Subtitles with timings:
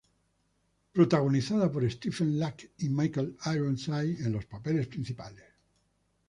[0.93, 5.45] Protagonizada por Stephen Lack y Michael Ironside en los papeles principales.